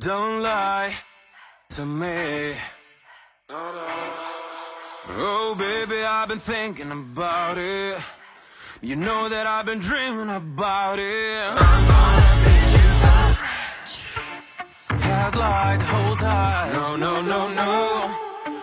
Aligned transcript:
don't 0.00 0.42
lie 0.42 0.92
to 1.68 1.84
me. 1.84 2.54
Oh, 5.12 5.54
baby, 5.58 6.02
I've 6.02 6.28
been 6.28 6.38
thinking 6.38 6.90
about 6.90 7.58
it. 7.58 8.00
You 8.80 8.96
know 8.96 9.28
that 9.28 9.46
I've 9.46 9.66
been 9.66 9.78
dreaming 9.78 10.30
about 10.30 10.98
it. 10.98 11.52
I'm 11.52 11.86
gonna 11.92 12.32
teach 12.46 12.72
you 12.80 12.88
French. 13.40 13.96
Act 15.02 15.36
like 15.36 15.82
hold 15.82 16.18
tight. 16.18 16.72
No, 16.72 16.96
no, 16.96 17.20
no, 17.20 17.52
no. 17.52 18.10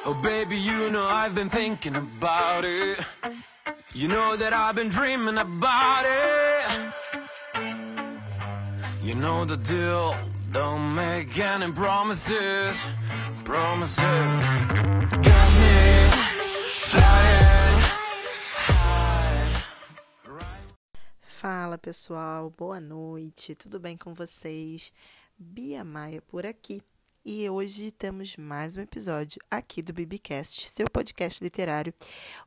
Oh, 0.05 0.15
baby, 0.23 0.57
you 0.57 0.89
know 0.89 1.05
I've 1.05 1.35
been 1.35 1.49
thinking 1.49 1.95
about 1.95 2.65
it. 2.65 2.97
You 3.93 4.07
know 4.07 4.35
that 4.37 4.53
I've 4.53 4.73
been 4.75 4.89
dreaming 4.89 5.37
about 5.37 6.03
it. 6.05 6.93
You 9.03 9.13
know 9.13 9.45
the 9.45 9.57
deal. 9.57 10.15
Don't 10.57 10.95
make 10.95 11.37
any 11.37 11.71
promises. 11.71 12.83
Promises. 13.43 14.41
Got 15.27 15.49
me 15.61 16.09
flying 16.89 17.79
high. 18.65 19.63
Fala 21.21 21.77
pessoal, 21.77 22.49
boa 22.49 22.79
noite, 22.79 23.53
tudo 23.53 23.79
bem 23.79 23.95
com 23.95 24.15
vocês? 24.15 24.91
Bia 25.37 25.83
Maia 25.83 26.23
por 26.23 26.43
aqui 26.43 26.81
e 27.29 27.49
hoje 27.49 27.91
temos 27.91 28.37
mais 28.37 28.77
um 28.77 28.81
episódio 28.81 29.41
aqui 29.51 29.81
do 29.81 29.91
Bibicast, 29.91 30.69
seu 30.69 30.89
podcast 30.89 31.43
literário. 31.43 31.93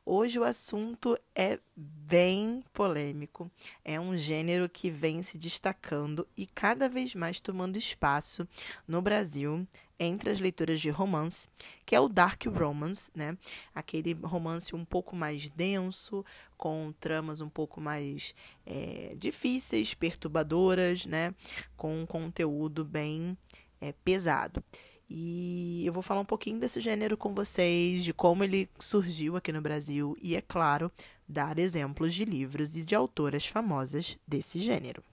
Hoje 0.03 0.39
o 0.39 0.43
assunto 0.43 1.15
é 1.35 1.59
bem 1.75 2.63
polêmico, 2.73 3.51
é 3.85 3.99
um 3.99 4.17
gênero 4.17 4.67
que 4.67 4.89
vem 4.89 5.21
se 5.21 5.37
destacando 5.37 6.27
e 6.35 6.47
cada 6.47 6.89
vez 6.89 7.13
mais 7.13 7.39
tomando 7.39 7.77
espaço 7.77 8.47
no 8.87 9.03
Brasil 9.03 9.67
entre 9.99 10.31
as 10.31 10.39
leituras 10.39 10.81
de 10.81 10.89
romance, 10.89 11.47
que 11.85 11.95
é 11.95 11.99
o 11.99 12.09
dark 12.09 12.43
romance, 12.47 13.11
né? 13.13 13.37
Aquele 13.75 14.13
romance 14.13 14.75
um 14.75 14.83
pouco 14.83 15.15
mais 15.15 15.47
denso, 15.47 16.25
com 16.57 16.91
tramas 16.99 17.39
um 17.39 17.49
pouco 17.49 17.79
mais 17.79 18.33
é, 18.65 19.13
difíceis, 19.15 19.93
perturbadoras, 19.93 21.05
né? 21.05 21.35
Com 21.77 22.01
um 22.01 22.05
conteúdo 22.07 22.83
bem 22.83 23.37
é, 23.81 23.91
pesado. 24.05 24.63
E 25.09 25.85
eu 25.85 25.91
vou 25.91 26.01
falar 26.01 26.21
um 26.21 26.25
pouquinho 26.25 26.57
desse 26.57 26.79
gênero 26.79 27.17
com 27.17 27.33
vocês, 27.33 28.01
de 28.03 28.13
como 28.13 28.45
ele 28.45 28.69
surgiu 28.79 29.35
aqui 29.35 29.51
no 29.51 29.59
Brasil 29.59 30.15
e, 30.21 30.37
é 30.37 30.41
claro, 30.41 30.89
dar 31.27 31.59
exemplos 31.59 32.13
de 32.13 32.23
livros 32.23 32.77
e 32.77 32.85
de 32.85 32.95
autoras 32.95 33.45
famosas 33.45 34.17
desse 34.25 34.59
gênero. 34.59 35.03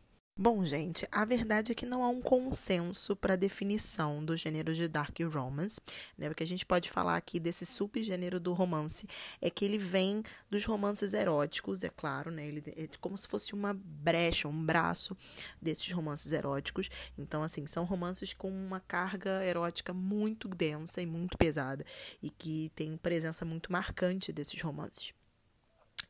Bom, 0.41 0.65
gente, 0.65 1.05
a 1.11 1.25
verdade 1.25 1.73
é 1.73 1.75
que 1.75 1.85
não 1.85 2.05
há 2.05 2.09
um 2.09 2.23
consenso 2.23 3.17
para 3.17 3.35
definição 3.35 4.25
do 4.25 4.37
gênero 4.37 4.73
de 4.73 4.87
dark 4.87 5.19
romance, 5.19 5.81
né? 6.17 6.31
O 6.31 6.35
que 6.35 6.45
a 6.45 6.47
gente 6.47 6.65
pode 6.65 6.89
falar 6.89 7.17
aqui 7.17 7.41
desse 7.41 7.67
subgênero 7.67 8.39
do 8.39 8.53
romance 8.53 9.09
é 9.43 9.51
que 9.51 9.65
ele 9.65 9.79
vem 9.79 10.23
dos 10.49 10.65
romances 10.65 11.13
eróticos, 11.13 11.83
é 11.83 11.89
claro, 11.89 12.31
né? 12.31 12.47
Ele 12.47 12.63
é 12.77 12.89
como 13.01 13.19
se 13.19 13.27
fosse 13.27 13.53
uma 13.53 13.75
brecha, 13.75 14.47
um 14.47 14.65
braço 14.65 15.17
desses 15.61 15.91
romances 15.91 16.31
eróticos. 16.31 16.89
Então, 17.19 17.43
assim, 17.43 17.67
são 17.67 17.85
romances 17.85 18.33
com 18.33 18.49
uma 18.49 18.79
carga 18.79 19.45
erótica 19.45 19.93
muito 19.93 20.47
densa 20.47 21.03
e 21.03 21.07
muito 21.07 21.37
pesada 21.37 21.85
e 22.23 22.31
que 22.31 22.71
tem 22.77 22.97
presença 22.97 23.45
muito 23.45 23.73
marcante 23.73 24.33
desses 24.33 24.63
romances 24.63 25.18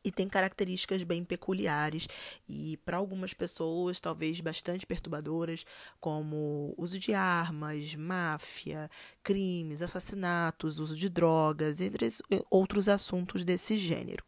e 0.09 0.11
tem 0.11 0.27
características 0.27 1.03
bem 1.03 1.23
peculiares 1.23 2.09
e 2.49 2.79
para 2.79 2.97
algumas 2.97 3.35
pessoas 3.35 4.01
talvez 4.01 4.41
bastante 4.41 4.87
perturbadoras, 4.87 5.67
como 6.01 6.75
uso 6.79 6.99
de 6.99 7.13
armas, 7.13 7.95
máfia, 7.95 8.91
crimes, 9.23 9.83
assassinatos, 9.83 10.79
uso 10.79 10.97
de 10.97 11.11
drogas, 11.11 11.83
entre 11.83 12.09
outros 12.51 12.89
assuntos 12.89 13.45
desse 13.45 13.77
gênero, 13.77 14.25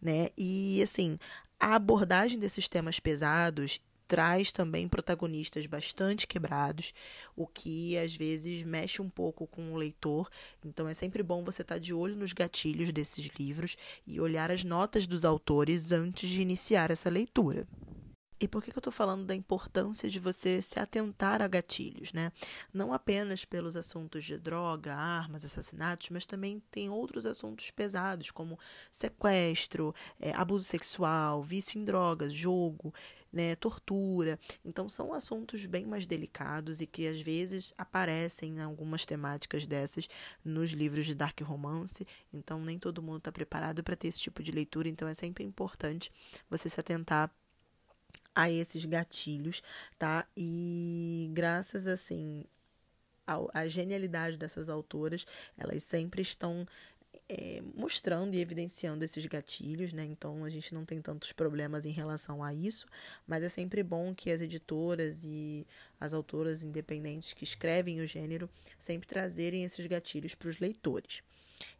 né? 0.00 0.28
E 0.38 0.80
assim, 0.80 1.18
a 1.58 1.74
abordagem 1.74 2.38
desses 2.38 2.68
temas 2.68 3.00
pesados 3.00 3.80
traz 4.06 4.52
também 4.52 4.88
protagonistas 4.88 5.66
bastante 5.66 6.26
quebrados, 6.26 6.92
o 7.36 7.46
que 7.46 7.96
às 7.98 8.14
vezes 8.14 8.62
mexe 8.62 9.00
um 9.00 9.08
pouco 9.08 9.46
com 9.46 9.72
o 9.72 9.76
leitor. 9.76 10.28
Então 10.64 10.88
é 10.88 10.94
sempre 10.94 11.22
bom 11.22 11.44
você 11.44 11.62
estar 11.62 11.78
de 11.78 11.92
olho 11.92 12.16
nos 12.16 12.32
gatilhos 12.32 12.92
desses 12.92 13.26
livros 13.38 13.76
e 14.06 14.20
olhar 14.20 14.50
as 14.50 14.64
notas 14.64 15.06
dos 15.06 15.24
autores 15.24 15.92
antes 15.92 16.28
de 16.28 16.40
iniciar 16.40 16.90
essa 16.90 17.10
leitura. 17.10 17.66
E 18.40 18.48
por 18.48 18.62
que, 18.62 18.70
que 18.70 18.76
eu 18.76 18.80
estou 18.80 18.92
falando 18.92 19.24
da 19.24 19.34
importância 19.34 20.10
de 20.10 20.18
você 20.18 20.60
se 20.60 20.78
atentar 20.78 21.40
a 21.40 21.46
gatilhos, 21.46 22.12
né? 22.12 22.32
Não 22.72 22.92
apenas 22.92 23.44
pelos 23.44 23.76
assuntos 23.76 24.24
de 24.24 24.36
droga, 24.36 24.94
armas, 24.94 25.44
assassinatos, 25.44 26.10
mas 26.10 26.26
também 26.26 26.60
tem 26.70 26.90
outros 26.90 27.26
assuntos 27.26 27.70
pesados, 27.70 28.30
como 28.30 28.58
sequestro, 28.90 29.94
é, 30.20 30.32
abuso 30.32 30.64
sexual, 30.64 31.42
vício 31.42 31.80
em 31.80 31.84
drogas, 31.84 32.34
jogo 32.34 32.92
né, 33.34 33.56
tortura. 33.56 34.38
Então 34.64 34.88
são 34.88 35.12
assuntos 35.12 35.66
bem 35.66 35.84
mais 35.84 36.06
delicados 36.06 36.80
e 36.80 36.86
que 36.86 37.06
às 37.06 37.20
vezes 37.20 37.74
aparecem 37.76 38.56
em 38.56 38.60
algumas 38.60 39.04
temáticas 39.04 39.66
dessas 39.66 40.08
nos 40.44 40.70
livros 40.70 41.04
de 41.04 41.14
dark 41.14 41.40
romance. 41.40 42.06
Então 42.32 42.60
nem 42.60 42.78
todo 42.78 43.02
mundo 43.02 43.18
está 43.18 43.32
preparado 43.32 43.82
para 43.82 43.96
ter 43.96 44.08
esse 44.08 44.20
tipo 44.20 44.42
de 44.42 44.52
leitura. 44.52 44.88
Então 44.88 45.08
é 45.08 45.14
sempre 45.14 45.42
importante 45.42 46.12
você 46.48 46.68
se 46.68 46.78
atentar 46.78 47.30
a 48.32 48.48
esses 48.48 48.84
gatilhos, 48.84 49.60
tá? 49.98 50.26
E 50.36 51.28
graças 51.32 51.88
assim 51.88 52.44
a, 53.26 53.66
genialidade 53.66 54.36
dessas 54.36 54.68
autoras, 54.68 55.26
elas 55.56 55.82
sempre 55.82 56.22
estão 56.22 56.66
é, 57.28 57.62
mostrando 57.74 58.34
e 58.34 58.40
evidenciando 58.40 59.04
esses 59.04 59.24
gatilhos, 59.26 59.92
né? 59.92 60.04
Então 60.04 60.44
a 60.44 60.50
gente 60.50 60.74
não 60.74 60.84
tem 60.84 61.00
tantos 61.00 61.32
problemas 61.32 61.86
em 61.86 61.90
relação 61.90 62.42
a 62.42 62.52
isso, 62.52 62.86
mas 63.26 63.42
é 63.42 63.48
sempre 63.48 63.82
bom 63.82 64.14
que 64.14 64.30
as 64.30 64.40
editoras 64.40 65.24
e 65.24 65.66
as 65.98 66.12
autoras 66.12 66.62
independentes 66.62 67.32
que 67.32 67.44
escrevem 67.44 68.00
o 68.00 68.06
gênero 68.06 68.48
sempre 68.78 69.06
trazerem 69.06 69.64
esses 69.64 69.86
gatilhos 69.86 70.34
para 70.34 70.48
os 70.48 70.58
leitores. 70.58 71.22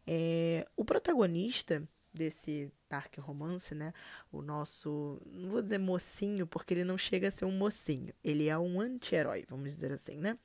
É, 0.06 0.66
o 0.76 0.84
protagonista 0.84 1.86
desse 2.14 2.70
dark 2.88 3.18
romance, 3.18 3.74
né? 3.74 3.92
O 4.30 4.40
nosso, 4.40 5.20
não 5.26 5.50
vou 5.50 5.60
dizer 5.60 5.78
mocinho, 5.78 6.46
porque 6.46 6.72
ele 6.72 6.84
não 6.84 6.96
chega 6.96 7.26
a 7.26 7.30
ser 7.30 7.44
um 7.44 7.58
mocinho. 7.58 8.14
Ele 8.22 8.46
é 8.46 8.56
um 8.56 8.80
anti-herói, 8.80 9.44
vamos 9.48 9.74
dizer 9.74 9.92
assim, 9.92 10.16
né? 10.16 10.38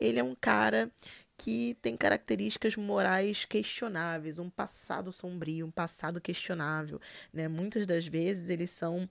Ele 0.00 0.18
é 0.18 0.24
um 0.24 0.34
cara 0.34 0.90
que 1.36 1.76
tem 1.82 1.96
características 1.96 2.76
morais 2.76 3.44
questionáveis, 3.44 4.38
um 4.38 4.50
passado 4.50 5.12
sombrio, 5.12 5.66
um 5.66 5.70
passado 5.70 6.20
questionável, 6.20 7.00
né? 7.32 7.48
Muitas 7.48 7.86
das 7.86 8.06
vezes 8.06 8.48
eles 8.48 8.70
são 8.70 9.08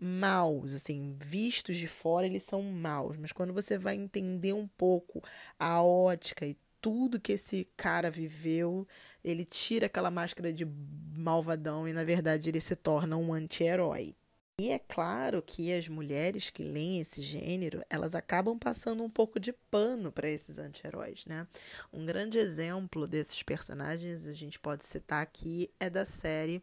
maus, 0.00 0.72
assim, 0.72 1.16
vistos 1.20 1.76
de 1.76 1.86
fora 1.86 2.26
eles 2.26 2.42
são 2.42 2.62
maus, 2.62 3.16
mas 3.16 3.32
quando 3.32 3.52
você 3.52 3.78
vai 3.78 3.94
entender 3.94 4.52
um 4.52 4.66
pouco 4.66 5.22
a 5.58 5.82
ótica 5.82 6.44
e 6.46 6.56
tudo 6.80 7.20
que 7.20 7.32
esse 7.32 7.68
cara 7.76 8.10
viveu, 8.10 8.86
ele 9.22 9.44
tira 9.44 9.86
aquela 9.86 10.10
máscara 10.10 10.52
de 10.52 10.66
malvadão 11.14 11.86
e 11.86 11.92
na 11.92 12.04
verdade 12.04 12.48
ele 12.48 12.60
se 12.60 12.74
torna 12.74 13.16
um 13.16 13.32
anti-herói. 13.32 14.16
E 14.62 14.70
é 14.70 14.78
claro 14.78 15.42
que 15.42 15.72
as 15.72 15.88
mulheres 15.88 16.48
que 16.48 16.62
leem 16.62 17.00
esse 17.00 17.20
gênero, 17.20 17.82
elas 17.90 18.14
acabam 18.14 18.56
passando 18.56 19.02
um 19.02 19.10
pouco 19.10 19.40
de 19.40 19.52
pano 19.52 20.12
para 20.12 20.30
esses 20.30 20.56
anti-heróis, 20.56 21.26
né? 21.26 21.48
Um 21.92 22.06
grande 22.06 22.38
exemplo 22.38 23.04
desses 23.04 23.42
personagens, 23.42 24.24
a 24.24 24.32
gente 24.32 24.60
pode 24.60 24.84
citar 24.84 25.20
aqui, 25.20 25.68
é 25.80 25.90
da 25.90 26.04
série 26.04 26.62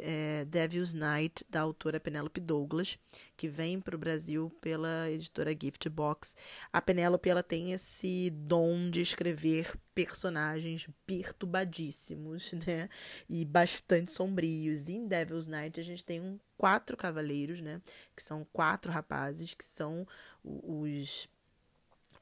é, 0.00 0.44
Devil's 0.44 0.94
Night, 0.94 1.44
da 1.48 1.60
autora 1.60 1.98
Penelope 1.98 2.40
Douglas, 2.40 2.98
que 3.36 3.48
vem 3.48 3.80
para 3.80 3.96
o 3.96 3.98
Brasil 3.98 4.50
pela 4.60 5.10
editora 5.10 5.50
Gift 5.50 5.88
Box. 5.88 6.36
A 6.72 6.80
Penelope 6.80 7.28
ela 7.28 7.42
tem 7.42 7.72
esse 7.72 8.30
dom 8.30 8.90
de 8.90 9.00
escrever 9.00 9.72
personagens 9.94 10.88
perturbadíssimos, 11.06 12.52
né? 12.66 12.88
E 13.28 13.44
bastante 13.44 14.12
sombrios. 14.12 14.88
E 14.88 14.94
em 14.94 15.06
Devil's 15.06 15.48
Night 15.48 15.78
a 15.80 15.82
gente 15.82 16.04
tem 16.04 16.20
um, 16.20 16.38
quatro 16.56 16.96
cavaleiros, 16.96 17.60
né? 17.60 17.80
Que 18.14 18.22
são 18.22 18.46
quatro 18.52 18.92
rapazes 18.92 19.54
que 19.54 19.64
são 19.64 20.06
os 20.44 21.28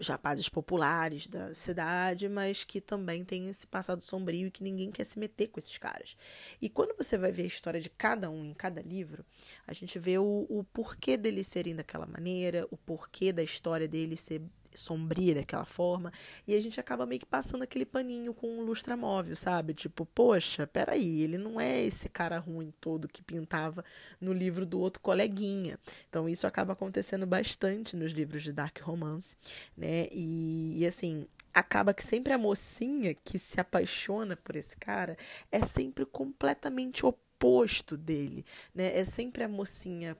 os 0.00 0.08
rapazes 0.08 0.48
populares 0.48 1.26
da 1.26 1.52
cidade, 1.54 2.26
mas 2.26 2.64
que 2.64 2.80
também 2.80 3.22
tem 3.22 3.50
esse 3.50 3.66
passado 3.66 4.02
sombrio 4.02 4.48
e 4.48 4.50
que 4.50 4.62
ninguém 4.62 4.90
quer 4.90 5.04
se 5.04 5.18
meter 5.18 5.48
com 5.48 5.60
esses 5.60 5.76
caras. 5.76 6.16
E 6.60 6.70
quando 6.70 6.96
você 6.96 7.18
vai 7.18 7.30
ver 7.30 7.42
a 7.42 7.46
história 7.46 7.80
de 7.80 7.90
cada 7.90 8.30
um 8.30 8.46
em 8.46 8.54
cada 8.54 8.80
livro, 8.80 9.24
a 9.66 9.74
gente 9.74 9.98
vê 9.98 10.18
o, 10.18 10.46
o 10.48 10.64
porquê 10.72 11.18
deles 11.18 11.46
serem 11.46 11.76
daquela 11.76 12.06
maneira, 12.06 12.66
o 12.70 12.78
porquê 12.78 13.30
da 13.30 13.42
história 13.42 13.86
deles 13.86 14.20
ser 14.20 14.40
sombria 14.78 15.34
daquela 15.34 15.64
forma, 15.64 16.12
e 16.46 16.54
a 16.54 16.60
gente 16.60 16.78
acaba 16.78 17.06
meio 17.06 17.20
que 17.20 17.26
passando 17.26 17.62
aquele 17.62 17.84
paninho 17.84 18.32
com 18.34 18.46
um 18.58 18.62
lustramóvel, 18.62 19.34
sabe? 19.36 19.74
Tipo, 19.74 20.06
poxa, 20.06 20.66
peraí, 20.66 21.22
ele 21.22 21.38
não 21.38 21.60
é 21.60 21.82
esse 21.82 22.08
cara 22.08 22.38
ruim 22.38 22.72
todo 22.80 23.08
que 23.08 23.22
pintava 23.22 23.84
no 24.20 24.32
livro 24.32 24.66
do 24.66 24.78
outro 24.78 25.00
coleguinha. 25.00 25.78
Então 26.08 26.28
isso 26.28 26.46
acaba 26.46 26.72
acontecendo 26.72 27.26
bastante 27.26 27.96
nos 27.96 28.12
livros 28.12 28.42
de 28.42 28.52
dark 28.52 28.78
romance, 28.80 29.36
né? 29.76 30.06
E, 30.12 30.78
e 30.78 30.86
assim, 30.86 31.26
acaba 31.52 31.92
que 31.92 32.04
sempre 32.04 32.32
a 32.32 32.38
mocinha 32.38 33.14
que 33.14 33.38
se 33.38 33.60
apaixona 33.60 34.36
por 34.36 34.56
esse 34.56 34.76
cara 34.76 35.16
é 35.50 35.64
sempre 35.64 36.04
completamente 36.06 37.04
oposto 37.04 37.96
dele, 37.96 38.44
né? 38.74 38.98
É 38.98 39.04
sempre 39.04 39.42
a 39.42 39.48
mocinha 39.48 40.16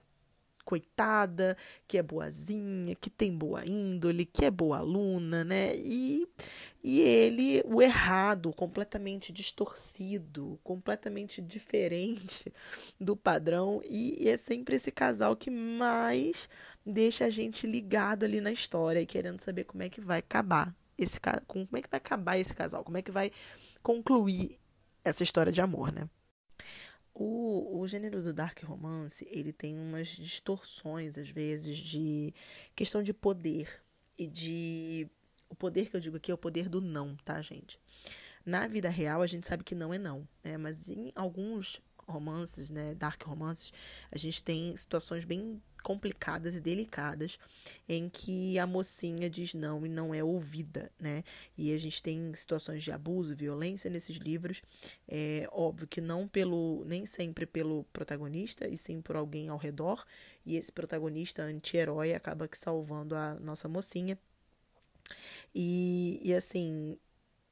coitada, 0.71 1.57
que 1.85 1.97
é 1.97 2.01
boazinha, 2.01 2.95
que 2.95 3.09
tem 3.09 3.35
boa 3.35 3.65
índole, 3.65 4.23
que 4.23 4.45
é 4.45 4.49
boa 4.49 4.77
aluna, 4.77 5.43
né? 5.43 5.75
E, 5.75 6.25
e 6.81 7.01
ele, 7.01 7.61
o 7.65 7.81
errado, 7.81 8.53
completamente 8.53 9.33
distorcido, 9.33 10.57
completamente 10.63 11.41
diferente 11.41 12.49
do 12.97 13.17
padrão, 13.17 13.81
e, 13.83 14.29
é 14.29 14.37
sempre 14.37 14.77
esse 14.77 14.93
casal 14.93 15.35
que 15.35 15.51
mais 15.51 16.47
deixa 16.85 17.25
a 17.25 17.29
gente 17.29 17.67
ligado 17.67 18.23
ali 18.23 18.39
na 18.39 18.53
história 18.53 19.01
e 19.01 19.05
querendo 19.05 19.41
saber 19.41 19.65
como 19.65 19.83
é 19.83 19.89
que 19.89 19.99
vai 19.99 20.19
acabar 20.19 20.73
esse 20.97 21.19
como 21.47 21.67
é 21.73 21.81
que 21.81 21.89
vai 21.89 21.97
acabar 21.97 22.37
esse 22.37 22.53
casal, 22.53 22.81
como 22.81 22.97
é 22.97 23.01
que 23.01 23.11
vai 23.11 23.29
concluir 23.83 24.57
essa 25.03 25.21
história 25.21 25.51
de 25.51 25.59
amor, 25.59 25.91
né? 25.91 26.07
O, 27.23 27.81
o 27.81 27.87
gênero 27.87 28.23
do 28.23 28.33
dark 28.33 28.63
romance, 28.63 29.27
ele 29.29 29.53
tem 29.53 29.77
umas 29.77 30.07
distorções, 30.07 31.19
às 31.19 31.29
vezes, 31.29 31.77
de 31.77 32.33
questão 32.75 33.03
de 33.03 33.13
poder 33.13 33.83
e 34.17 34.25
de... 34.25 35.07
O 35.47 35.53
poder 35.53 35.89
que 35.89 35.95
eu 35.95 35.99
digo 35.99 36.17
aqui 36.17 36.31
é 36.31 36.33
o 36.33 36.37
poder 36.37 36.67
do 36.67 36.81
não, 36.81 37.15
tá, 37.17 37.39
gente? 37.39 37.79
Na 38.43 38.65
vida 38.65 38.89
real, 38.89 39.21
a 39.21 39.27
gente 39.27 39.45
sabe 39.45 39.63
que 39.63 39.75
não 39.75 39.93
é 39.93 39.99
não, 39.99 40.27
né? 40.43 40.57
Mas 40.57 40.89
em 40.89 41.11
alguns 41.13 41.79
romances, 42.11 42.69
né, 42.69 42.93
dark 42.95 43.23
romances, 43.23 43.71
a 44.11 44.17
gente 44.17 44.43
tem 44.43 44.75
situações 44.75 45.25
bem 45.25 45.61
complicadas 45.81 46.55
e 46.55 46.59
delicadas 46.59 47.37
em 47.89 48.07
que 48.07 48.57
a 48.59 48.67
mocinha 48.67 49.29
diz 49.29 49.53
não 49.53 49.85
e 49.85 49.89
não 49.89 50.13
é 50.13 50.23
ouvida, 50.23 50.91
né? 50.99 51.23
E 51.57 51.73
a 51.73 51.77
gente 51.77 52.01
tem 52.01 52.33
situações 52.35 52.83
de 52.83 52.91
abuso, 52.91 53.35
violência 53.35 53.89
nesses 53.89 54.17
livros, 54.17 54.61
é 55.07 55.47
óbvio 55.51 55.87
que 55.87 55.99
não 55.99 56.27
pelo 56.27 56.83
nem 56.85 57.05
sempre 57.05 57.45
pelo 57.45 57.83
protagonista 57.85 58.67
e 58.67 58.77
sim 58.77 59.01
por 59.01 59.15
alguém 59.15 59.49
ao 59.49 59.57
redor, 59.57 60.05
e 60.45 60.55
esse 60.55 60.71
protagonista 60.71 61.43
anti-herói 61.43 62.13
acaba 62.13 62.47
que 62.47 62.57
salvando 62.57 63.15
a 63.15 63.35
nossa 63.35 63.67
mocinha. 63.67 64.17
E, 65.53 66.21
e 66.23 66.33
assim, 66.33 66.97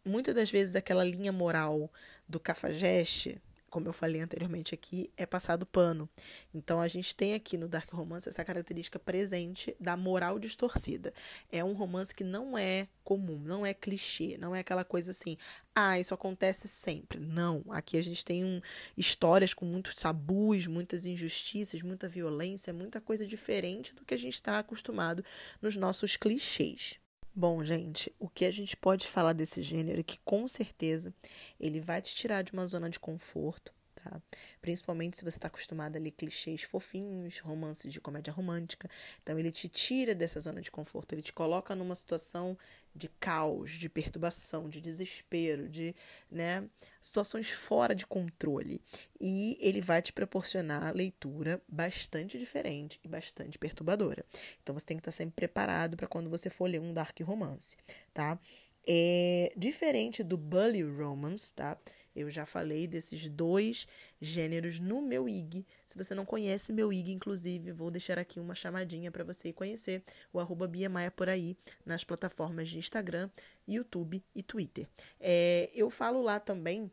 muitas 0.06 0.36
das 0.36 0.50
vezes 0.50 0.76
aquela 0.76 1.04
linha 1.04 1.32
moral 1.32 1.92
do 2.28 2.40
cafajeste 2.40 3.42
como 3.70 3.88
eu 3.88 3.94
falei 3.94 4.22
anteriormente 4.22 4.74
aqui, 4.74 5.12
é 5.16 5.26
passado 5.26 5.66
pano. 5.66 6.10
Então 6.54 6.82
a 6.82 6.88
gente 6.88 7.16
tem 7.16 7.34
aqui 7.34 7.58
no 7.58 7.68
Dark 7.68 7.90
Romance 7.92 8.28
essa 8.28 8.44
característica 8.44 9.00
presente 9.00 9.76
da 9.80 9.96
moral 9.96 10.40
distorcida. 10.40 11.14
É 11.52 11.64
um 11.64 11.74
romance 11.74 12.14
que 12.14 12.24
não 12.24 12.58
é 12.58 12.88
comum, 13.04 13.40
não 13.40 13.66
é 13.66 13.74
clichê, 13.74 14.38
não 14.38 14.56
é 14.56 14.60
aquela 14.60 14.84
coisa 14.84 15.12
assim, 15.12 15.38
ah, 15.74 16.00
isso 16.00 16.14
acontece 16.14 16.68
sempre. 16.68 17.20
Não, 17.20 17.64
aqui 17.70 17.98
a 17.98 18.04
gente 18.04 18.26
tem 18.26 18.44
um, 18.44 18.62
histórias 18.98 19.54
com 19.54 19.66
muitos 19.66 19.96
tabus, 19.96 20.68
muitas 20.68 21.06
injustiças, 21.06 21.82
muita 21.82 22.10
violência, 22.10 22.74
muita 22.74 23.00
coisa 23.00 23.26
diferente 23.26 23.94
do 23.96 24.04
que 24.04 24.14
a 24.14 24.18
gente 24.18 24.34
está 24.34 24.60
acostumado 24.60 25.24
nos 25.62 25.76
nossos 25.76 26.18
clichês. 26.18 27.00
Bom, 27.34 27.64
gente, 27.64 28.14
o 28.20 28.28
que 28.28 28.44
a 28.44 28.52
gente 28.52 28.76
pode 28.76 29.08
falar 29.08 29.34
desse 29.34 29.62
gênero 29.62 30.00
é 30.00 30.04
que 30.04 30.20
com 30.26 30.48
certeza 30.48 31.14
ele 31.60 31.80
vai 31.80 32.02
te 32.02 32.14
tirar 32.16 32.42
de 32.42 32.52
uma 32.52 32.66
zona 32.66 32.90
de 32.90 33.00
conforto, 33.00 33.74
tá? 34.10 34.20
Principalmente 34.62 35.18
se 35.18 35.24
você 35.24 35.38
está 35.38 35.48
acostumado 35.48 35.96
a 35.96 36.00
ler 36.00 36.12
clichês 36.12 36.64
fofinhos, 36.64 37.40
romances 37.40 37.94
de 37.94 38.02
comédia 38.02 38.34
romântica. 38.34 38.90
Então 39.22 39.38
ele 39.38 39.52
te 39.52 39.70
tira 39.70 40.16
dessa 40.16 40.40
zona 40.40 40.62
de 40.62 40.72
conforto, 40.72 41.14
ele 41.14 41.22
te 41.22 41.32
coloca 41.32 41.76
numa 41.76 41.94
situação 41.94 42.58
de 42.96 43.08
caos, 43.20 43.72
de 43.72 43.88
perturbação, 43.88 44.68
de 44.68 44.82
desespero, 44.82 45.70
de 45.70 45.96
né, 46.30 46.68
situações 47.00 47.50
fora 47.50 47.94
de 47.94 48.06
controle. 48.06 48.82
E 49.22 49.58
ele 49.62 49.80
vai 49.80 50.02
te 50.02 50.12
proporcionar 50.12 50.96
leitura 50.96 51.62
bastante 51.68 52.40
diferente 52.40 53.00
e 53.04 53.08
bastante 53.08 53.60
perturbadora. 53.60 54.26
Então 54.64 54.74
você 54.74 54.88
tem 54.88 54.98
que 54.98 55.02
estar 55.02 55.12
sempre 55.12 55.36
preparado 55.36 55.96
para 55.96 56.08
quando 56.08 56.30
você 56.30 56.50
for 56.50 56.66
ler 56.66 56.82
um 56.82 56.94
dark 56.94 57.20
romance, 57.22 57.78
tá? 58.12 58.40
É 58.88 59.54
diferente 59.56 60.24
do 60.24 60.36
bully 60.36 60.82
romance, 60.82 61.54
tá? 61.54 61.78
Eu 62.20 62.30
já 62.30 62.46
falei 62.46 62.86
desses 62.86 63.28
dois 63.30 63.88
gêneros 64.20 64.80
no 64.80 65.02
meu 65.02 65.30
IG. 65.30 65.66
Se 65.86 65.98
você 65.98 66.14
não 66.14 66.26
conhece 66.26 66.74
meu 66.74 66.92
IG, 66.92 67.14
inclusive, 67.14 67.72
vou 67.72 67.90
deixar 67.90 68.20
aqui 68.20 68.40
uma 68.40 68.54
chamadinha 68.54 69.10
para 69.10 69.24
você 69.24 69.54
conhecer 69.54 70.04
o 70.34 70.40
arroba 70.40 70.68
Bia 70.68 70.90
Maia 70.90 71.10
por 71.10 71.30
aí 71.30 71.56
nas 71.86 72.04
plataformas 72.04 72.68
de 72.68 72.78
Instagram, 72.78 73.30
YouTube 73.66 74.22
e 74.36 74.44
Twitter. 74.44 74.86
É, 75.20 75.70
eu 75.74 75.90
falo 75.90 76.22
lá 76.22 76.40
também 76.42 76.92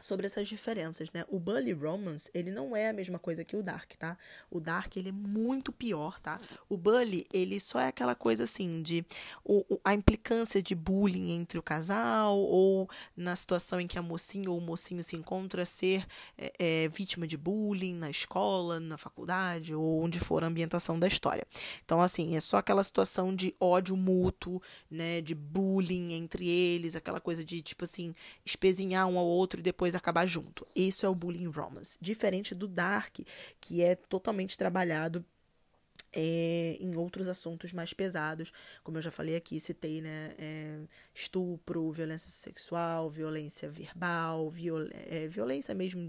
sobre 0.00 0.26
essas 0.26 0.46
diferenças, 0.46 1.10
né? 1.12 1.24
O 1.28 1.38
Bully 1.38 1.72
Romance, 1.72 2.30
ele 2.34 2.50
não 2.50 2.76
é 2.76 2.88
a 2.88 2.92
mesma 2.92 3.18
coisa 3.18 3.44
que 3.44 3.56
o 3.56 3.62
Dark, 3.62 3.92
tá? 3.98 4.16
O 4.50 4.60
Dark, 4.60 4.96
ele 4.96 5.08
é 5.08 5.12
muito 5.12 5.72
pior, 5.72 6.20
tá? 6.20 6.38
O 6.68 6.76
Bully, 6.76 7.26
ele 7.32 7.58
só 7.58 7.80
é 7.80 7.88
aquela 7.88 8.14
coisa 8.14 8.44
assim 8.44 8.82
de 8.82 9.04
o, 9.44 9.64
a 9.84 9.94
implicância 9.94 10.62
de 10.62 10.74
bullying 10.74 11.30
entre 11.30 11.58
o 11.58 11.62
casal 11.62 12.36
ou 12.36 12.88
na 13.16 13.34
situação 13.34 13.80
em 13.80 13.86
que 13.86 13.98
a 13.98 14.02
mocinha 14.02 14.50
ou 14.50 14.58
o 14.58 14.60
mocinho 14.60 15.02
se 15.02 15.16
encontra 15.16 15.64
ser 15.64 16.06
é, 16.36 16.52
é, 16.58 16.88
vítima 16.88 17.26
de 17.26 17.36
bullying 17.36 17.94
na 17.94 18.10
escola, 18.10 18.78
na 18.78 18.98
faculdade 18.98 19.74
ou 19.74 20.02
onde 20.02 20.20
for 20.20 20.44
a 20.44 20.46
ambientação 20.46 20.98
da 20.98 21.06
história. 21.06 21.46
Então, 21.84 22.00
assim, 22.00 22.36
é 22.36 22.40
só 22.40 22.58
aquela 22.58 22.84
situação 22.84 23.34
de 23.34 23.54
ódio 23.58 23.96
mútuo, 23.96 24.60
né? 24.90 25.20
De 25.20 25.34
bullying 25.34 26.12
entre 26.12 26.48
eles, 26.48 26.96
aquela 26.96 27.20
coisa 27.20 27.44
de, 27.44 27.62
tipo 27.62 27.84
assim, 27.84 28.14
espezinhar 28.44 29.06
um 29.08 29.18
ao 29.18 29.26
outro 29.26 29.60
e 29.60 29.62
depois 29.62 29.85
acabar 29.94 30.26
junto. 30.26 30.66
Isso 30.74 31.06
é 31.06 31.08
o 31.08 31.14
bullying 31.14 31.46
romance. 31.46 31.98
Diferente 32.00 32.54
do 32.54 32.66
dark, 32.66 33.18
que 33.60 33.82
é 33.82 33.94
totalmente 33.94 34.56
trabalhado 34.56 35.24
é, 36.18 36.78
em 36.80 36.96
outros 36.96 37.28
assuntos 37.28 37.74
mais 37.74 37.92
pesados, 37.92 38.50
como 38.82 38.96
eu 38.96 39.02
já 39.02 39.10
falei 39.10 39.36
aqui, 39.36 39.60
citei, 39.60 40.00
né? 40.00 40.34
É, 40.38 40.80
estupro, 41.14 41.92
violência 41.92 42.30
sexual, 42.30 43.10
violência 43.10 43.68
verbal, 43.68 44.50
viol, 44.50 44.88
é, 45.10 45.28
violência 45.28 45.74
mesmo 45.74 46.08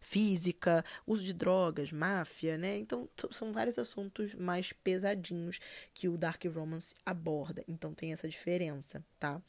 física, 0.00 0.84
uso 1.06 1.22
de 1.24 1.32
drogas, 1.32 1.92
máfia, 1.92 2.58
né? 2.58 2.76
Então, 2.78 3.08
são 3.30 3.52
vários 3.52 3.78
assuntos 3.78 4.34
mais 4.34 4.72
pesadinhos 4.72 5.60
que 5.94 6.08
o 6.08 6.18
Dark 6.18 6.44
Romance 6.46 6.96
aborda. 7.06 7.64
Então, 7.68 7.94
tem 7.94 8.10
essa 8.10 8.28
diferença, 8.28 9.04
tá? 9.20 9.40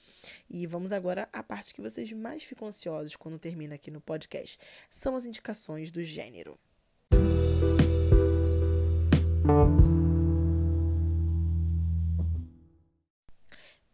E 0.47 0.67
vamos 0.67 0.91
agora 0.91 1.27
à 1.33 1.41
parte 1.41 1.73
que 1.73 1.81
vocês 1.81 2.11
mais 2.13 2.43
ficam 2.43 2.67
ansiosos 2.67 3.15
quando 3.15 3.39
termina 3.39 3.73
aqui 3.73 3.89
no 3.89 3.99
podcast. 3.99 4.59
São 4.91 5.15
as 5.15 5.25
indicações 5.25 5.91
do 5.91 6.03
gênero. 6.03 6.59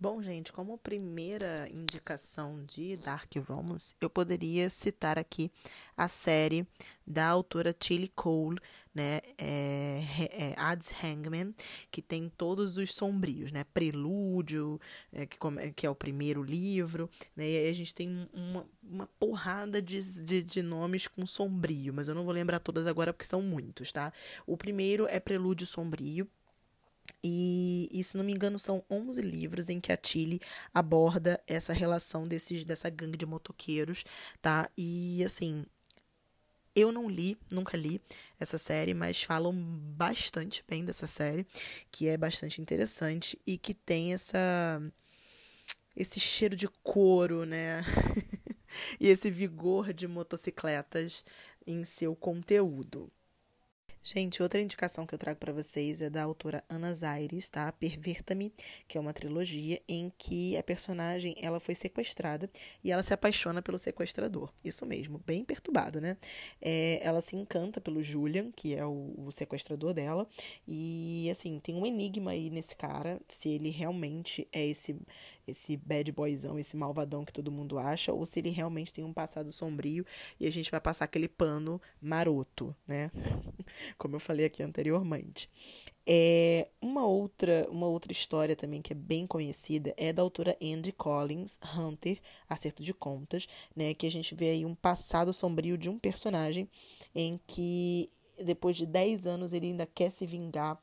Bom, 0.05 0.21
gente, 0.21 0.53
como 0.53 0.77
primeira 0.77 1.67
indicação 1.73 2.63
de 2.63 2.95
Dark 2.95 3.35
Romance, 3.37 3.95
eu 3.99 4.07
poderia 4.07 4.69
citar 4.69 5.17
aqui 5.17 5.51
a 5.97 6.07
série 6.07 6.63
da 7.07 7.25
autora 7.27 7.73
Tilly 7.73 8.09
Cole, 8.09 8.59
né, 8.93 9.19
é, 9.35 10.03
é, 10.29 10.53
Ads 10.57 10.93
Hangman, 11.03 11.55
que 11.89 12.03
tem 12.03 12.29
todos 12.29 12.77
os 12.77 12.93
sombrios, 12.93 13.51
né, 13.51 13.63
Prelúdio, 13.63 14.79
é, 15.11 15.25
que, 15.25 15.39
que, 15.75 15.87
é 15.87 15.89
o 15.89 15.95
primeiro 15.95 16.43
livro, 16.43 17.09
né, 17.35 17.49
e 17.49 17.57
aí 17.57 17.69
a 17.69 17.73
gente 17.73 17.95
tem 17.95 18.29
uma, 18.31 18.69
uma 18.83 19.07
porrada 19.19 19.81
de, 19.81 19.99
de, 20.23 20.43
de, 20.43 20.61
nomes 20.61 21.07
com 21.07 21.25
sombrio, 21.25 21.91
mas 21.91 22.07
eu 22.07 22.13
não 22.13 22.25
vou 22.25 22.33
lembrar 22.33 22.59
todas 22.59 22.85
agora 22.85 23.11
porque 23.11 23.25
são 23.25 23.41
muitos, 23.41 23.91
tá? 23.91 24.13
O 24.45 24.55
primeiro 24.55 25.07
é 25.07 25.19
Prelúdio 25.19 25.65
Sombrio, 25.65 26.29
e, 27.23 27.89
e, 27.91 28.03
se 28.03 28.17
não 28.17 28.23
me 28.23 28.33
engano, 28.33 28.59
são 28.59 28.83
11 28.89 29.21
livros 29.21 29.69
em 29.69 29.79
que 29.79 29.91
a 29.91 29.97
Tilly 29.97 30.39
aborda 30.73 31.41
essa 31.47 31.73
relação 31.73 32.27
desses, 32.27 32.63
dessa 32.63 32.89
gangue 32.89 33.17
de 33.17 33.25
motoqueiros, 33.25 34.03
tá? 34.41 34.69
E, 34.77 35.23
assim, 35.23 35.65
eu 36.75 36.91
não 36.91 37.09
li, 37.09 37.37
nunca 37.51 37.77
li 37.77 38.01
essa 38.39 38.57
série, 38.57 38.93
mas 38.93 39.23
falam 39.23 39.53
bastante 39.53 40.63
bem 40.67 40.83
dessa 40.85 41.07
série, 41.07 41.47
que 41.91 42.07
é 42.07 42.17
bastante 42.17 42.61
interessante 42.61 43.39
e 43.47 43.57
que 43.57 43.73
tem 43.73 44.13
essa 44.13 44.81
esse 45.95 46.19
cheiro 46.19 46.55
de 46.55 46.67
couro, 46.83 47.45
né? 47.45 47.81
e 48.99 49.07
esse 49.07 49.31
vigor 49.31 49.93
de 49.93 50.07
motocicletas 50.07 51.23
em 51.65 51.85
seu 51.85 52.15
conteúdo. 52.15 53.09
Gente, 54.07 54.43
outra 54.43 54.61
indicação 54.61 55.03
que 55.03 55.15
eu 55.15 55.17
trago 55.17 55.39
para 55.39 55.51
vocês 55.51 55.99
é 55.99 56.11
da 56.11 56.21
autora 56.21 56.63
Ana 56.69 56.93
Zaires, 56.93 57.49
tá? 57.49 57.71
Perverta-me, 57.71 58.53
que 58.87 58.99
é 58.99 59.01
uma 59.01 59.11
trilogia 59.11 59.81
em 59.87 60.11
que 60.15 60.55
a 60.55 60.61
personagem 60.61 61.33
ela 61.41 61.59
foi 61.59 61.73
sequestrada 61.73 62.47
e 62.83 62.91
ela 62.91 63.01
se 63.01 63.15
apaixona 63.15 63.63
pelo 63.63 63.79
sequestrador. 63.79 64.53
Isso 64.63 64.85
mesmo, 64.85 65.19
bem 65.25 65.43
perturbado, 65.43 65.99
né? 65.99 66.17
É, 66.61 66.99
ela 67.01 67.19
se 67.19 67.35
encanta 67.35 67.81
pelo 67.81 68.03
Julian, 68.03 68.51
que 68.51 68.75
é 68.75 68.85
o, 68.85 69.15
o 69.17 69.31
sequestrador 69.31 69.91
dela, 69.91 70.29
e 70.67 71.27
assim, 71.31 71.59
tem 71.59 71.73
um 71.73 71.83
enigma 71.83 72.29
aí 72.29 72.51
nesse 72.51 72.75
cara, 72.75 73.19
se 73.27 73.49
ele 73.49 73.71
realmente 73.71 74.47
é 74.53 74.67
esse 74.67 74.95
esse 75.47 75.77
bad 75.77 76.11
boyzão, 76.11 76.57
esse 76.57 76.75
malvadão 76.75 77.23
que 77.23 77.33
todo 77.33 77.51
mundo 77.51 77.77
acha, 77.77 78.11
ou 78.11 78.25
se 78.25 78.39
ele 78.39 78.49
realmente 78.49 78.91
tem 78.91 79.03
um 79.03 79.13
passado 79.13 79.51
sombrio 79.51 80.05
e 80.39 80.47
a 80.47 80.51
gente 80.51 80.71
vai 80.71 80.81
passar 80.81 81.05
aquele 81.05 81.27
pano 81.27 81.81
maroto, 82.01 82.75
né? 82.87 83.11
Como 83.97 84.15
eu 84.15 84.19
falei 84.19 84.45
aqui 84.45 84.61
anteriormente. 84.61 85.49
É, 86.07 86.67
uma 86.79 87.05
outra 87.05 87.67
uma 87.71 87.87
outra 87.87 88.11
história 88.11 88.55
também 88.55 88.79
que 88.79 88.93
é 88.93 88.95
bem 88.95 89.25
conhecida 89.25 89.91
é 89.97 90.13
da 90.13 90.21
autora 90.21 90.55
Andy 90.61 90.91
Collins, 90.91 91.57
Hunter, 91.75 92.19
Acerto 92.47 92.83
de 92.83 92.93
Contas, 92.93 93.47
né, 93.75 93.93
que 93.95 94.05
a 94.05 94.11
gente 94.11 94.35
vê 94.35 94.51
aí 94.51 94.65
um 94.65 94.75
passado 94.75 95.33
sombrio 95.33 95.77
de 95.77 95.89
um 95.89 95.97
personagem 95.97 96.69
em 97.15 97.39
que 97.47 98.11
depois 98.43 98.77
de 98.77 98.85
10 98.85 99.25
anos 99.25 99.53
ele 99.53 99.67
ainda 99.67 99.85
quer 99.85 100.11
se 100.11 100.27
vingar 100.27 100.79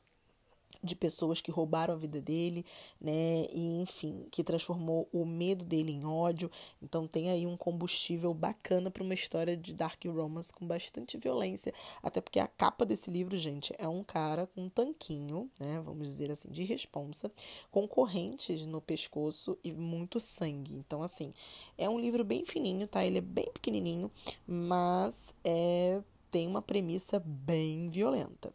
de 0.83 0.95
pessoas 0.95 1.39
que 1.39 1.49
roubaram 1.49 1.93
a 1.93 1.97
vida 1.97 2.21
dele, 2.21 2.65
né? 2.99 3.45
E 3.51 3.79
enfim, 3.81 4.25
que 4.29 4.43
transformou 4.43 5.07
o 5.11 5.25
medo 5.25 5.63
dele 5.63 5.91
em 5.91 6.05
ódio. 6.05 6.51
Então 6.81 7.07
tem 7.07 7.29
aí 7.29 7.45
um 7.45 7.55
combustível 7.55 8.33
bacana 8.33 8.91
para 8.91 9.03
uma 9.03 9.13
história 9.13 9.55
de 9.55 9.73
dark 9.73 10.03
romance 10.05 10.53
com 10.53 10.67
bastante 10.67 11.17
violência, 11.17 11.73
até 12.01 12.19
porque 12.19 12.39
a 12.39 12.47
capa 12.47 12.85
desse 12.85 13.09
livro, 13.09 13.37
gente, 13.37 13.73
é 13.77 13.87
um 13.87 14.03
cara 14.03 14.47
com 14.47 14.63
um 14.63 14.69
tanquinho, 14.69 15.49
né? 15.59 15.81
Vamos 15.83 16.07
dizer 16.07 16.31
assim, 16.31 16.49
de 16.49 16.63
responsa, 16.63 17.31
com 17.71 17.87
correntes 17.87 18.65
no 18.65 18.81
pescoço 18.81 19.57
e 19.63 19.71
muito 19.71 20.19
sangue. 20.19 20.75
Então 20.75 21.01
assim, 21.01 21.33
é 21.77 21.89
um 21.89 21.99
livro 21.99 22.23
bem 22.23 22.45
fininho, 22.45 22.87
tá? 22.87 23.05
Ele 23.05 23.19
é 23.19 23.21
bem 23.21 23.49
pequenininho, 23.53 24.11
mas 24.45 25.35
é 25.43 26.01
tem 26.33 26.47
uma 26.47 26.63
premissa 26.63 27.19
bem 27.23 27.91
violenta. 27.91 28.51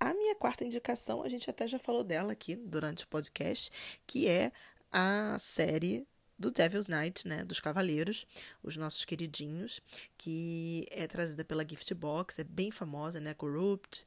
A 0.00 0.14
minha 0.14 0.34
quarta 0.34 0.64
indicação, 0.64 1.22
a 1.22 1.28
gente 1.28 1.50
até 1.50 1.66
já 1.66 1.78
falou 1.78 2.02
dela 2.02 2.32
aqui 2.32 2.56
durante 2.56 3.04
o 3.04 3.08
podcast, 3.08 3.70
que 4.06 4.26
é 4.26 4.50
a 4.90 5.38
série 5.38 6.06
do 6.38 6.50
Devil's 6.50 6.88
Night, 6.88 7.28
né, 7.28 7.44
dos 7.44 7.60
Cavaleiros, 7.60 8.26
os 8.62 8.78
nossos 8.78 9.04
queridinhos, 9.04 9.78
que 10.16 10.86
é 10.90 11.06
trazida 11.06 11.44
pela 11.44 11.68
Gift 11.68 11.92
Box, 11.92 12.38
é 12.38 12.44
bem 12.44 12.70
famosa, 12.70 13.20
né, 13.20 13.34
Corrupt, 13.34 14.02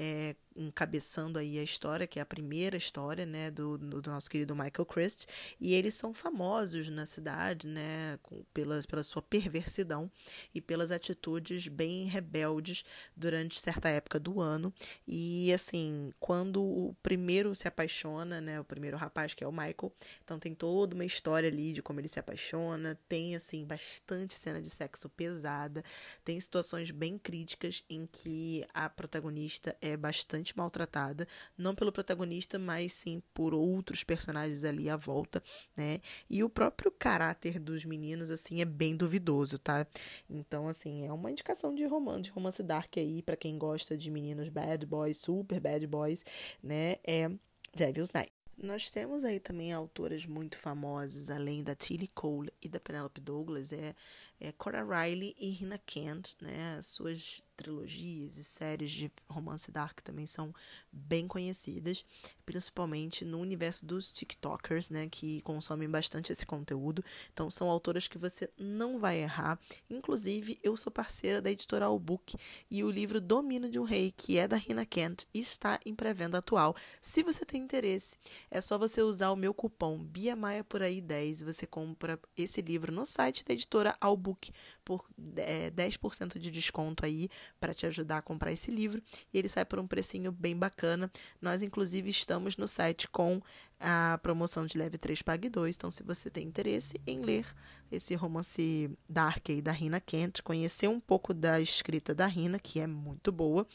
é, 0.00 0.36
encabeçando 0.54 1.40
aí 1.40 1.58
a 1.58 1.62
história, 1.62 2.06
que 2.06 2.20
é 2.20 2.22
a 2.22 2.26
primeira 2.26 2.76
história, 2.76 3.26
né, 3.26 3.50
do, 3.50 3.76
do 3.76 4.10
nosso 4.10 4.30
querido 4.30 4.54
Michael 4.54 4.86
Christ, 4.86 5.26
e 5.60 5.74
eles 5.74 5.94
são 5.94 6.14
famosos 6.14 6.88
na 6.88 7.04
cidade, 7.04 7.66
né, 7.66 8.16
com, 8.22 8.44
pela, 8.54 8.80
pela 8.88 9.02
sua 9.02 9.20
perversidão 9.20 10.10
e 10.54 10.60
pelas 10.60 10.92
atitudes 10.92 11.66
bem 11.66 12.04
rebeldes 12.04 12.84
durante 13.16 13.60
certa 13.60 13.88
época 13.88 14.20
do 14.20 14.40
ano, 14.40 14.72
e 15.06 15.52
assim, 15.52 16.12
quando 16.20 16.62
o 16.62 16.94
primeiro 17.02 17.52
se 17.56 17.66
apaixona, 17.66 18.40
né, 18.40 18.60
o 18.60 18.64
primeiro 18.64 18.96
rapaz, 18.96 19.34
que 19.34 19.42
é 19.42 19.48
o 19.48 19.52
Michael, 19.52 19.92
então 20.22 20.38
tem 20.38 20.54
toda 20.54 20.94
uma 20.94 21.04
história 21.04 21.48
ali 21.48 21.72
de 21.72 21.82
como 21.82 22.00
ele 22.00 22.08
se 22.08 22.20
apaixona, 22.20 22.96
tem, 23.08 23.34
assim, 23.34 23.64
bastante 23.64 24.34
cena 24.34 24.60
de 24.60 24.70
sexo 24.70 25.08
pesada, 25.08 25.82
tem 26.24 26.38
situações 26.38 26.92
bem 26.92 27.18
críticas 27.18 27.82
em 27.90 28.06
que 28.06 28.64
a 28.72 28.88
protagonista 28.88 29.76
é 29.80 29.87
bastante 29.96 30.56
maltratada, 30.56 31.26
não 31.56 31.74
pelo 31.74 31.92
protagonista, 31.92 32.58
mas 32.58 32.92
sim 32.92 33.22
por 33.32 33.54
outros 33.54 34.04
personagens 34.04 34.64
ali 34.64 34.88
à 34.88 34.96
volta, 34.96 35.42
né? 35.76 36.00
E 36.28 36.42
o 36.42 36.48
próprio 36.48 36.90
caráter 36.90 37.58
dos 37.58 37.84
meninos, 37.84 38.30
assim, 38.30 38.60
é 38.60 38.64
bem 38.64 38.96
duvidoso, 38.96 39.58
tá? 39.58 39.86
Então, 40.28 40.68
assim, 40.68 41.06
é 41.06 41.12
uma 41.12 41.30
indicação 41.30 41.74
de 41.74 41.84
romance, 41.84 42.22
de 42.22 42.30
romance 42.30 42.62
dark 42.62 42.96
aí, 42.96 43.22
para 43.22 43.36
quem 43.36 43.58
gosta 43.58 43.96
de 43.96 44.10
meninos 44.10 44.48
bad 44.48 44.84
boys, 44.86 45.18
super 45.18 45.60
bad 45.60 45.86
boys, 45.86 46.24
né? 46.62 46.96
É 47.04 47.30
Devil's 47.74 48.12
Night. 48.12 48.32
Nós 48.60 48.90
temos 48.90 49.22
aí 49.22 49.38
também 49.38 49.72
autoras 49.72 50.26
muito 50.26 50.58
famosas, 50.58 51.30
além 51.30 51.62
da 51.62 51.76
Tilly 51.76 52.08
Cole 52.08 52.52
e 52.60 52.68
da 52.68 52.80
Penelope 52.80 53.20
Douglas, 53.20 53.72
é, 53.72 53.94
é 54.40 54.50
Cora 54.50 54.82
Riley 54.82 55.32
e 55.38 55.62
Hina 55.62 55.78
Kent, 55.78 56.34
né? 56.40 56.74
As 56.76 56.88
suas 56.88 57.40
trilogias 57.58 58.36
e 58.36 58.44
séries 58.44 58.92
de 58.92 59.10
romance 59.28 59.70
dark 59.72 60.00
também 60.00 60.26
são 60.26 60.54
bem 60.92 61.26
conhecidas, 61.26 62.04
principalmente 62.46 63.24
no 63.24 63.40
universo 63.40 63.84
dos 63.84 64.12
TikTokers, 64.12 64.88
né, 64.88 65.08
que 65.10 65.40
consomem 65.42 65.90
bastante 65.90 66.32
esse 66.32 66.46
conteúdo. 66.46 67.04
Então 67.32 67.50
são 67.50 67.68
autoras 67.68 68.06
que 68.06 68.16
você 68.16 68.48
não 68.56 68.98
vai 68.98 69.18
errar. 69.18 69.58
Inclusive, 69.90 70.58
eu 70.62 70.76
sou 70.76 70.92
parceira 70.92 71.42
da 71.42 71.50
editora 71.50 71.88
Book 71.98 72.36
e 72.70 72.84
o 72.84 72.90
livro 72.90 73.20
Domínio 73.20 73.70
de 73.70 73.78
um 73.78 73.82
Rei, 73.82 74.14
que 74.16 74.38
é 74.38 74.46
da 74.46 74.56
Rina 74.56 74.86
Kent, 74.86 75.24
está 75.34 75.80
em 75.84 75.94
pré-venda 75.94 76.38
atual. 76.38 76.76
Se 77.02 77.22
você 77.22 77.44
tem 77.44 77.60
interesse, 77.60 78.16
é 78.50 78.60
só 78.60 78.78
você 78.78 79.02
usar 79.02 79.30
o 79.30 79.36
meu 79.36 79.52
cupom 79.52 79.98
BIAMAIA 79.98 80.62
por 80.62 80.82
aí 80.82 81.00
10 81.00 81.42
você 81.42 81.66
compra 81.66 82.20
esse 82.36 82.60
livro 82.60 82.92
no 82.92 83.04
site 83.04 83.44
da 83.44 83.52
editora 83.52 83.96
Book 84.16 84.52
por 84.84 85.04
é, 85.36 85.70
10% 85.70 86.38
de 86.38 86.50
desconto 86.50 87.04
aí 87.04 87.28
para 87.60 87.74
te 87.74 87.86
ajudar 87.86 88.18
a 88.18 88.22
comprar 88.22 88.52
esse 88.52 88.70
livro. 88.70 89.02
E 89.32 89.38
ele 89.38 89.48
sai 89.48 89.64
por 89.64 89.78
um 89.78 89.86
precinho 89.86 90.32
bem 90.32 90.56
bacana. 90.56 91.10
Nós, 91.40 91.62
inclusive, 91.62 92.10
estamos 92.10 92.56
no 92.56 92.68
site 92.68 93.08
com 93.08 93.40
a 93.80 94.18
promoção 94.22 94.66
de 94.66 94.76
Leve 94.76 94.98
3 94.98 95.22
Pague 95.22 95.48
2. 95.48 95.76
Então, 95.76 95.90
se 95.90 96.02
você 96.02 96.30
tem 96.30 96.46
interesse 96.46 97.00
em 97.06 97.20
ler 97.20 97.46
esse 97.90 98.14
romance 98.14 98.90
dark 99.08 99.50
aí 99.50 99.62
da 99.62 99.72
Rina 99.72 100.00
Kent, 100.00 100.42
conhecer 100.42 100.88
um 100.88 101.00
pouco 101.00 101.32
da 101.32 101.60
escrita 101.60 102.14
da 102.14 102.26
Rina, 102.26 102.58
que 102.58 102.80
é 102.80 102.86
muito 102.86 103.30
boa, 103.30 103.66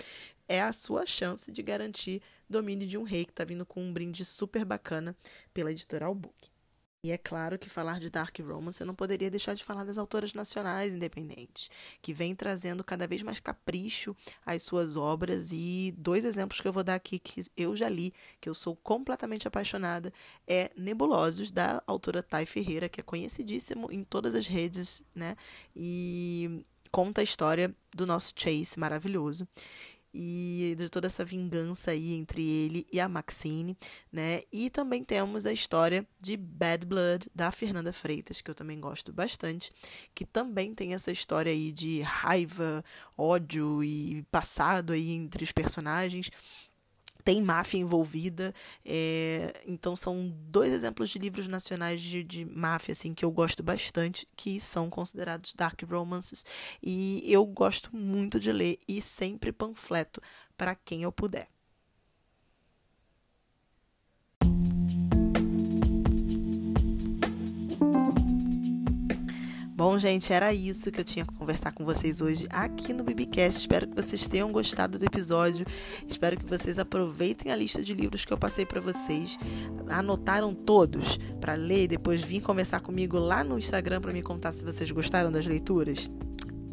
é 0.48 0.62
a 0.62 0.74
sua 0.74 1.06
chance 1.06 1.52
de 1.52 1.64
garantir 1.64 2.22
domínio 2.50 2.88
de 2.88 2.98
um 2.98 3.04
rei 3.04 3.26
que 3.26 3.32
está 3.32 3.44
vindo 3.44 3.66
com 3.66 3.82
um 3.82 3.94
brinde 3.94 4.26
super 4.26 4.66
bacana 4.66 5.16
pela 5.54 5.72
editora 5.72 6.14
Book. 6.14 6.53
E 7.06 7.12
é 7.12 7.18
claro 7.18 7.60
que 7.60 7.70
falar 7.70 8.00
de 8.00 8.10
Dark 8.10 8.40
Romance 8.40 8.80
eu 8.80 8.88
não 8.88 8.96
poderia 8.96 9.30
deixar 9.30 9.56
de 9.56 9.64
falar 9.64 9.84
das 9.84 9.98
autoras 9.98 10.34
nacionais 10.34 10.94
independentes, 10.94 11.70
que 12.02 12.14
vêm 12.14 12.34
trazendo 12.34 12.82
cada 12.82 13.06
vez 13.06 13.22
mais 13.22 13.42
capricho 13.42 14.16
às 14.46 14.64
suas 14.64 14.96
obras. 14.96 15.50
E 15.52 15.94
dois 15.98 16.24
exemplos 16.24 16.62
que 16.62 16.68
eu 16.68 16.72
vou 16.72 16.82
dar 16.82 16.96
aqui 16.96 17.20
que 17.20 17.44
eu 17.58 17.76
já 17.76 17.90
li, 17.90 18.14
que 18.40 18.48
eu 18.48 18.54
sou 18.54 18.74
completamente 18.78 19.46
apaixonada, 19.46 20.14
é 20.48 20.72
Nebulosos, 20.78 21.52
da 21.52 21.84
autora 21.86 22.24
Thay 22.24 22.46
Ferreira, 22.46 22.88
que 22.88 23.02
é 23.02 23.04
conhecidíssimo 23.04 23.92
em 23.92 24.02
todas 24.06 24.34
as 24.34 24.48
redes, 24.48 25.04
né? 25.14 25.36
E 25.76 26.66
conta 26.90 27.20
a 27.20 27.24
história 27.24 27.76
do 27.94 28.06
nosso 28.06 28.34
Chase 28.34 28.80
maravilhoso 28.80 29.46
e 30.14 30.76
de 30.78 30.90
toda 30.90 31.08
essa 31.08 31.26
vingança 31.26 31.92
aí 31.92 32.14
entre 32.14 32.42
ele 32.48 32.86
e 32.92 33.00
a 33.00 33.10
Maxine, 33.10 33.78
né? 34.12 34.42
E 34.52 34.70
também 34.70 35.04
temos 35.04 35.46
a 35.46 35.52
história 35.52 36.08
de 36.22 36.38
Bad 36.38 36.86
Blood 36.86 37.30
da 37.34 37.52
Fernanda 37.52 37.92
Freitas, 37.92 38.42
que 38.42 38.52
eu 38.52 38.56
também 38.56 38.80
gosto 38.80 39.12
bastante, 39.12 39.72
que 40.14 40.26
também 40.26 40.74
tem 40.76 40.94
essa 40.94 41.12
história 41.12 41.52
aí 41.52 41.72
de 41.72 42.02
raiva, 42.02 42.84
ódio 43.18 43.84
e 43.84 44.24
passado 44.32 44.94
aí 44.94 45.12
entre 45.12 45.44
os 45.44 45.52
personagens 45.52 46.30
tem 47.24 47.42
máfia 47.42 47.80
envolvida. 47.80 48.54
É, 48.86 49.62
então 49.66 49.96
são 49.96 50.30
dois 50.50 50.72
exemplos 50.74 51.10
de 51.10 51.20
livros 51.20 51.48
nacionais 51.48 52.02
de, 52.02 52.24
de 52.24 52.46
máfia 52.46 52.92
assim 52.94 53.14
que 53.14 53.26
eu 53.26 53.32
gosto 53.32 53.64
bastante, 53.64 54.28
que 54.36 54.60
são 54.60 54.90
considerados 54.90 55.54
dark 55.54 55.82
romances 55.84 56.46
e 56.82 57.24
eu 57.26 57.46
gosto 57.46 57.96
muito 57.96 58.40
de 58.40 58.52
ler 58.52 58.80
e 58.88 59.02
sempre 59.02 59.52
panfleto 59.52 60.22
para 60.58 60.76
quem 60.76 61.04
eu 61.04 61.12
puder. 61.12 61.53
Bom, 69.84 70.00
gente, 70.00 70.32
era 70.32 70.54
isso 70.54 70.90
que 70.90 71.02
eu 71.02 71.04
tinha 71.04 71.26
que 71.26 71.34
conversar 71.34 71.74
com 71.74 71.84
vocês 71.84 72.22
hoje 72.22 72.48
aqui 72.50 72.94
no 72.94 73.04
BBcast. 73.04 73.60
Espero 73.60 73.86
que 73.86 73.94
vocês 73.94 74.30
tenham 74.30 74.50
gostado 74.50 74.98
do 74.98 75.04
episódio. 75.04 75.66
Espero 76.08 76.38
que 76.38 76.46
vocês 76.46 76.80
aproveitem 76.80 77.52
a 77.52 77.56
lista 77.58 77.84
de 77.84 77.94
livros 77.94 78.24
que 78.24 78.32
eu 78.32 78.38
passei 78.38 78.66
para 78.66 78.80
vocês. 78.80 79.38
Anotaram 79.90 80.56
todos 80.56 81.20
para 81.42 81.56
ler 81.56 81.84
e 81.84 81.88
depois 81.90 82.24
vir 82.24 82.40
conversar 82.40 82.80
comigo 82.80 83.20
lá 83.20 83.44
no 83.44 83.58
Instagram 83.58 84.00
para 84.00 84.14
me 84.14 84.22
contar 84.22 84.54
se 84.54 84.64
vocês 84.64 84.90
gostaram 84.90 85.30
das 85.30 85.46
leituras. 85.46 86.10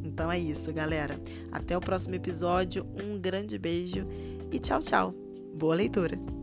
Então 0.04 0.30
é 0.30 0.38
isso, 0.38 0.72
galera. 0.72 1.20
Até 1.50 1.76
o 1.76 1.80
próximo 1.80 2.14
episódio. 2.14 2.86
Um 2.94 3.18
grande 3.18 3.58
beijo 3.58 4.06
e 4.52 4.60
tchau, 4.60 4.78
tchau. 4.78 5.12
Boa 5.52 5.74
leitura. 5.74 6.39